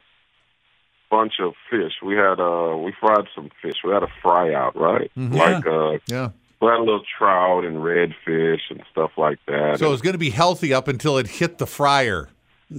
bunch 1.11 1.35
of 1.41 1.55
fish. 1.71 1.93
We 2.03 2.17
had 2.17 2.39
uh 2.41 2.77
we 2.77 2.93
fried 3.01 3.27
some 3.35 3.51
fish. 3.63 3.77
We 3.85 3.93
had 3.93 4.03
a 4.03 4.09
fry 4.23 4.53
out, 4.53 4.77
right? 4.77 5.11
Like 5.17 5.67
uh 5.67 5.99
Yeah. 6.07 6.31
We 6.65 6.71
had 6.71 6.79
a 6.81 6.83
little 6.83 7.03
trout 7.19 7.65
and 7.65 7.77
redfish 7.77 8.61
and 8.71 8.83
stuff 8.91 9.13
like 9.17 9.39
that. 9.47 9.79
So 9.79 9.87
it 9.87 9.91
was 9.91 10.01
going 10.03 10.15
to 10.15 10.19
be 10.19 10.31
healthy 10.31 10.73
up 10.75 10.89
until 10.89 11.19
it 11.19 11.27
hit 11.27 11.59
the 11.59 11.67
fryer. 11.67 12.29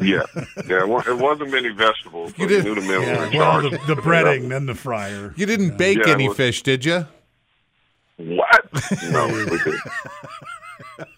yeah, 0.00 0.22
yeah. 0.66 0.84
It 0.84 1.18
wasn't 1.18 1.50
many 1.50 1.70
vegetables. 1.70 2.32
So 2.36 2.42
You 2.44 2.48
you 2.48 2.48
did- 2.48 2.64
knew 2.64 2.74
the 2.76 2.80
men 2.82 3.00
were 3.00 3.06
Yeah, 3.06 3.26
in 3.30 3.38
well, 3.38 3.60
charge. 3.62 3.86
the, 3.86 3.94
the 3.94 4.00
breading, 4.00 4.48
then 4.48 4.66
the 4.66 4.74
fryer. 4.74 5.34
You 5.36 5.44
didn't 5.46 5.76
bake 5.76 5.98
Yeah, 5.98 6.12
any 6.12 6.28
was- 6.28 6.36
fish, 6.36 6.62
did 6.62 6.84
you? 6.84 7.06
What? 8.16 8.68
No, 9.10 9.26
we 9.28 9.44
didn't. 9.44 9.80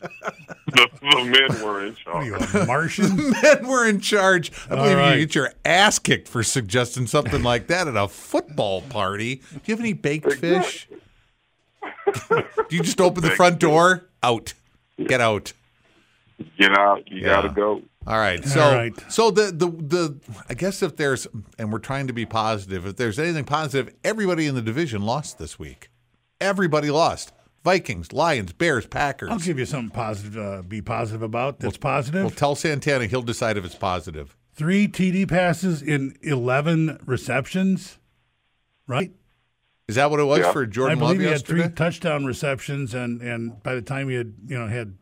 the, 0.66 0.88
the 1.00 1.25
men 1.25 1.62
were 1.64 1.85
in 1.87 1.97
What 2.04 2.16
are 2.16 2.28
charge. 2.38 2.54
you, 2.54 2.61
a 2.61 2.66
Martian? 2.66 3.16
Men 3.42 3.66
were 3.66 3.88
in 3.88 4.00
charge. 4.00 4.52
I 4.71 4.76
believe 4.76 4.97
right. 4.97 5.14
you 5.14 5.26
get 5.26 5.35
your 5.35 5.52
ass 5.64 5.99
kicked 5.99 6.28
for 6.28 6.42
suggesting 6.42 7.07
something 7.07 7.42
like 7.42 7.69
that 7.69 7.88
at 7.88 7.97
a 7.97 8.07
football 8.09 8.83
party. 8.83 9.37
Do 9.37 9.61
you 9.64 9.73
have 9.75 9.80
any 9.80 9.95
baked 9.95 10.30
fish? 10.35 10.88
Do 12.69 12.77
you 12.77 12.83
just 12.83 13.01
open 13.01 13.23
the 13.23 13.31
front 13.31 13.59
door? 13.59 14.07
Out. 14.23 14.55
Get 15.07 15.21
out. 15.21 15.53
Get 16.59 16.77
out. 16.77 17.11
You 17.11 17.21
Yeah. 17.23 17.27
gotta 17.29 17.49
go. 17.51 17.83
All 18.07 18.19
right. 18.19 18.45
So 18.45 18.61
All 18.63 18.75
right. 18.75 18.93
so 19.13 19.31
the, 19.31 19.45
the 19.53 19.67
the 19.69 20.17
I 20.49 20.55
guess 20.55 20.83
if 20.83 20.97
there's 20.97 21.27
and 21.59 21.73
we're 21.73 21.79
trying 21.79 22.07
to 22.07 22.13
be 22.13 22.25
positive, 22.27 22.87
if 22.87 22.97
there's 22.97 23.19
anything 23.19 23.45
positive, 23.45 23.95
everybody 24.05 24.47
in 24.47 24.55
the 24.55 24.63
division 24.63 25.03
lost 25.03 25.39
this 25.39 25.59
week. 25.59 25.91
Everybody 26.41 26.91
lost. 26.91 27.33
Vikings, 27.63 28.15
Lions, 28.15 28.55
Bears, 28.55 28.87
Packers. 28.87 29.29
I'll 29.31 29.39
give 29.39 29.59
you 29.59 29.67
something 29.67 29.91
positive. 29.91 30.37
Uh, 30.43 30.63
be 30.63 30.81
positive 30.81 31.21
about. 31.23 31.61
That's 31.61 31.77
positive. 31.77 32.23
Well, 32.23 32.31
tell 32.31 32.55
Santana 32.55 33.05
he'll 33.07 33.21
decide 33.21 33.59
if 33.59 33.65
it's 33.67 33.75
positive. 33.75 34.35
Three 34.55 34.89
TD 34.89 35.29
passes 35.29 35.83
in 35.83 36.17
eleven 36.23 36.99
receptions. 37.05 37.99
Right. 38.87 39.13
Is 39.91 39.97
that 39.97 40.09
what 40.11 40.21
it 40.21 40.25
was 40.25 40.39
Yeah. 40.39 40.53
for 40.53 40.67
Jordan 40.67 40.99
I 40.99 41.01
believe 41.01 41.17
Love 41.17 41.21
he 41.21 41.25
had 41.27 41.31
yesterday? 41.33 41.63
three 41.65 41.73
touchdown 41.73 42.25
receptions, 42.25 42.95
and 42.95 43.21
and 43.21 43.61
by 43.63 43.75
the 43.75 43.83
time 43.83 44.09
he 44.09 44.15
had 44.15 44.33
you 44.47 44.57
know 44.59 44.69
had. 44.69 44.97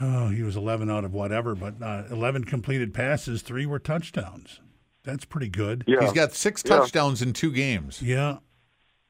Oh, 0.00 0.28
he 0.28 0.42
was 0.42 0.56
11 0.56 0.90
out 0.90 1.04
of 1.04 1.12
whatever, 1.12 1.54
but 1.54 1.80
uh, 1.80 2.04
11 2.10 2.44
completed 2.44 2.92
passes, 2.92 3.40
three 3.42 3.66
were 3.66 3.78
touchdowns. 3.78 4.60
That's 5.04 5.24
pretty 5.24 5.48
good. 5.48 5.84
Yeah. 5.86 6.00
He's 6.00 6.12
got 6.12 6.32
six 6.32 6.62
Yeah. 6.66 6.78
touchdowns 6.78 7.22
in 7.22 7.32
two 7.32 7.52
games. 7.52 8.02
Yeah. 8.02 8.38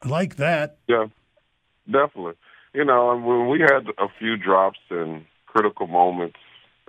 I 0.02 0.08
like 0.08 0.36
that. 0.36 0.78
Yeah, 0.88 1.06
definitely. 1.90 2.34
You 2.74 2.84
know, 2.84 3.16
when 3.16 3.48
we 3.48 3.60
had 3.60 3.86
a 3.98 4.08
few 4.18 4.36
drops 4.36 4.80
and 4.90 5.24
critical 5.46 5.86
moments, 5.86 6.36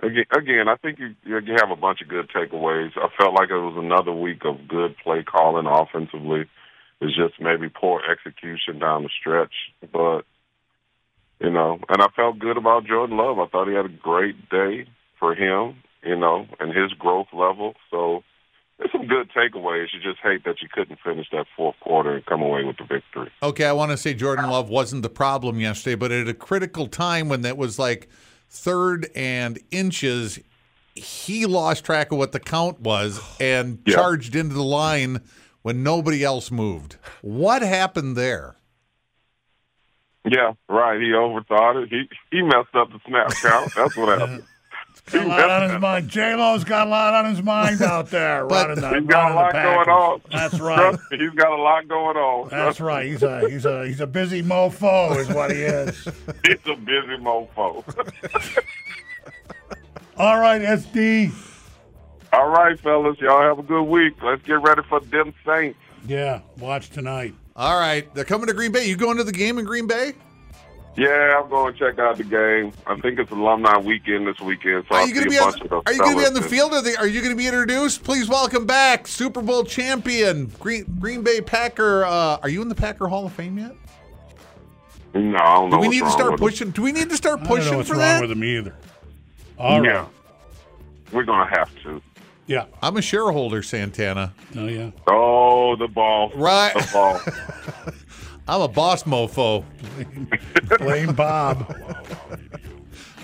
again, 0.02 0.24
again, 0.36 0.68
I 0.68 0.76
think 0.76 0.98
you 0.98 1.14
you 1.24 1.40
have 1.60 1.70
a 1.70 1.76
bunch 1.76 2.00
of 2.02 2.08
good 2.08 2.28
takeaways. 2.28 2.90
I 2.96 3.08
felt 3.16 3.34
like 3.34 3.50
it 3.50 3.56
was 3.56 3.76
another 3.78 4.12
week 4.12 4.44
of 4.44 4.66
good 4.68 4.96
play 5.02 5.22
calling 5.22 5.66
offensively. 5.66 6.44
It's 7.04 7.14
just 7.14 7.34
maybe 7.38 7.68
poor 7.68 8.00
execution 8.10 8.78
down 8.78 9.02
the 9.02 9.10
stretch, 9.20 9.52
but 9.92 10.22
you 11.38 11.50
know, 11.50 11.78
and 11.90 12.00
I 12.00 12.06
felt 12.16 12.38
good 12.38 12.56
about 12.56 12.86
Jordan 12.86 13.18
Love. 13.18 13.38
I 13.38 13.46
thought 13.46 13.68
he 13.68 13.74
had 13.74 13.84
a 13.84 13.88
great 13.88 14.48
day 14.48 14.86
for 15.18 15.34
him, 15.34 15.76
you 16.02 16.16
know, 16.16 16.46
and 16.58 16.72
his 16.74 16.92
growth 16.94 17.26
level. 17.34 17.74
So 17.90 18.22
there's 18.78 18.90
some 18.92 19.06
good 19.06 19.30
takeaways. 19.36 19.88
You 19.92 20.00
just 20.00 20.20
hate 20.22 20.44
that 20.44 20.62
you 20.62 20.68
couldn't 20.72 20.98
finish 21.04 21.26
that 21.32 21.44
fourth 21.54 21.76
quarter 21.80 22.14
and 22.14 22.24
come 22.24 22.40
away 22.40 22.64
with 22.64 22.78
the 22.78 22.84
victory. 22.84 23.30
Okay, 23.42 23.66
I 23.66 23.72
want 23.72 23.90
to 23.90 23.98
say 23.98 24.14
Jordan 24.14 24.48
Love 24.48 24.70
wasn't 24.70 25.02
the 25.02 25.10
problem 25.10 25.60
yesterday, 25.60 25.96
but 25.96 26.10
at 26.10 26.26
a 26.26 26.34
critical 26.34 26.86
time 26.86 27.28
when 27.28 27.42
that 27.42 27.58
was 27.58 27.78
like 27.78 28.08
third 28.48 29.10
and 29.14 29.58
inches, 29.70 30.38
he 30.94 31.44
lost 31.44 31.84
track 31.84 32.12
of 32.12 32.18
what 32.18 32.32
the 32.32 32.40
count 32.40 32.80
was 32.80 33.20
and 33.40 33.80
Yeah. 33.84 33.96
charged 33.96 34.34
into 34.34 34.54
the 34.54 34.62
line 34.64 35.20
when 35.64 35.82
nobody 35.82 36.22
else 36.22 36.50
moved. 36.50 36.98
What 37.22 37.62
happened 37.62 38.16
there? 38.18 38.54
Yeah, 40.26 40.52
right. 40.68 41.00
He 41.00 41.08
overthought 41.08 41.82
it. 41.84 41.88
He 41.88 42.08
he 42.30 42.42
messed 42.42 42.74
up 42.74 42.90
the 42.92 43.00
snap 43.06 43.30
count. 43.42 43.72
That's 43.74 43.96
what 43.96 44.16
happened. 44.20 44.44
He 45.12 45.18
Got 45.18 45.26
a 45.26 45.28
lot 45.28 45.50
on 45.50 45.70
his 45.70 45.80
mind. 45.82 46.08
J 46.08 46.34
Lo's 46.34 46.64
got 46.64 46.86
a 46.86 46.90
lot 46.90 47.12
on 47.12 47.26
his 47.34 47.42
mind 47.42 47.82
out 47.82 48.08
there. 48.08 48.46
But- 48.48 48.68
running 48.68 48.80
the, 48.80 49.00
He's 49.00 49.06
got 49.06 49.22
running 49.22 49.36
a 49.36 49.40
lot 49.40 49.52
going 49.52 49.88
on. 49.90 50.20
That's 50.32 50.60
right. 50.60 50.76
Trust 50.78 51.02
me, 51.10 51.18
he's 51.18 51.30
got 51.34 51.52
a 51.52 51.62
lot 51.62 51.88
going 51.88 52.16
on. 52.16 52.48
That's 52.48 52.80
right. 52.90 53.04
He's 53.06 53.22
a 53.22 53.46
he's 53.50 53.66
a 53.66 53.86
he's 53.86 54.00
a 54.00 54.06
busy 54.06 54.42
mofo, 54.42 55.14
is 55.18 55.28
what 55.28 55.50
he 55.50 55.58
is. 55.62 56.04
He's 56.46 56.56
a 56.66 56.76
busy 56.76 57.18
mofo. 57.20 57.84
All 60.16 60.38
right, 60.40 60.62
SD. 60.62 61.32
All 62.34 62.48
right, 62.48 62.78
fellas, 62.80 63.18
y'all 63.20 63.42
have 63.42 63.58
a 63.58 63.62
good 63.62 63.84
week. 63.84 64.14
Let's 64.22 64.42
get 64.42 64.54
ready 64.60 64.82
for 64.88 64.98
them 65.00 65.32
Saints. 65.46 65.78
Yeah, 66.06 66.40
watch 66.58 66.90
tonight. 66.90 67.34
All 67.54 67.78
right, 67.78 68.12
they're 68.14 68.24
coming 68.24 68.48
to 68.48 68.52
Green 68.54 68.72
Bay. 68.72 68.86
You 68.88 68.96
going 68.96 69.16
to 69.18 69.24
the 69.24 69.32
game 69.32 69.58
in 69.58 69.64
Green 69.64 69.86
Bay? 69.86 70.14
Yeah, 70.96 71.40
I'm 71.42 71.48
going 71.48 71.72
to 71.72 71.78
check 71.78 71.98
out 71.98 72.16
the 72.18 72.24
game. 72.24 72.72
I 72.86 72.98
think 73.00 73.18
it's 73.18 73.30
alumni 73.30 73.78
weekend 73.78 74.26
this 74.26 74.38
weekend, 74.40 74.84
so 74.88 74.94
Are 74.96 75.00
I'll 75.02 75.08
you 75.08 75.14
going 75.14 75.24
to 75.24 75.30
be 75.30 75.38
on? 75.38 75.52
the 75.52 75.82
Are 75.86 75.92
you 75.92 75.98
going 76.00 76.12
to 76.16 76.20
be 76.20 76.26
on 76.26 76.34
the 76.34 76.40
and- 76.40 76.50
field? 76.50 76.72
Are, 76.72 76.82
they, 76.82 76.94
are 76.96 77.06
you 77.06 77.20
going 77.20 77.32
to 77.32 77.36
be 77.38 77.46
introduced? 77.46 78.02
Please 78.04 78.28
welcome 78.28 78.64
back 78.66 79.06
Super 79.06 79.40
Bowl 79.42 79.64
champion 79.64 80.46
Green 80.60 80.84
Green 81.00 81.22
Bay 81.22 81.40
Packer. 81.40 82.04
Uh, 82.04 82.38
are 82.42 82.48
you 82.48 82.62
in 82.62 82.68
the 82.68 82.74
Packer 82.74 83.06
Hall 83.08 83.26
of 83.26 83.32
Fame 83.32 83.58
yet? 83.58 83.74
No, 85.14 85.36
I 85.38 85.54
don't 85.54 85.70
know. 85.70 85.76
Do 85.76 85.80
we 85.80 85.86
what's 85.88 85.90
need 85.98 86.04
to 86.04 86.10
start 86.10 86.32
with 86.32 86.40
him. 86.40 86.46
pushing? 86.46 86.70
Do 86.70 86.82
we 86.82 86.92
need 86.92 87.10
to 87.10 87.16
start 87.16 87.40
I 87.40 87.44
don't 87.44 87.48
know 87.50 87.56
pushing 87.56 87.76
what's 87.76 87.88
for 87.88 87.94
wrong 87.94 88.00
that? 88.02 88.20
with 88.20 88.30
him 88.32 88.42
either. 88.44 88.76
All 89.58 89.80
right. 89.80 89.86
Yeah, 89.90 90.06
we're 91.12 91.22
gonna 91.24 91.48
have 91.56 91.70
to. 91.84 92.00
Yeah. 92.46 92.66
I'm 92.82 92.96
a 92.96 93.02
shareholder, 93.02 93.62
Santana. 93.62 94.34
Oh 94.56 94.66
yeah. 94.66 94.90
Oh, 95.06 95.76
the 95.76 95.88
ball. 95.88 96.30
Right. 96.34 96.74
The 96.74 96.90
ball. 96.92 97.94
I'm 98.48 98.60
a 98.60 98.68
boss 98.68 99.04
mofo. 99.04 99.64
Blame 100.78 101.14
Bob. 101.14 101.74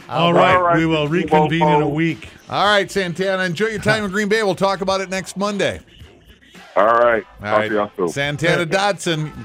All 0.08 0.32
right. 0.32 0.56
All 0.56 0.62
right. 0.62 0.76
We 0.78 0.86
will 0.86 1.08
reconvene 1.08 1.62
in 1.68 1.82
a 1.82 1.88
week. 1.88 2.30
All 2.48 2.64
right, 2.64 2.90
Santana. 2.90 3.44
Enjoy 3.44 3.66
your 3.66 3.80
time 3.80 4.04
in 4.04 4.10
Green 4.10 4.28
Bay. 4.28 4.42
We'll 4.42 4.54
talk 4.54 4.80
about 4.80 5.00
it 5.00 5.10
next 5.10 5.36
Monday. 5.36 5.80
All 6.74 6.86
right. 6.86 7.24
All 7.40 7.46
Talk 7.46 7.68
to 7.68 7.74
y'all 7.74 7.90
soon. 7.96 8.08
Santana 8.08 8.64
Dotson, 8.64 9.36